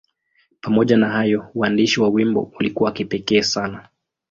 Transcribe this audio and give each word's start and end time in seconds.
Pamoja 0.61 0.97
na 0.97 1.09
hayo, 1.09 1.47
uandishi 1.55 2.01
wa 2.01 2.09
wimbo 2.09 2.51
ulikuwa 2.59 2.87
wa 2.87 2.93
kipekee 2.93 3.41
sana. 3.41 3.89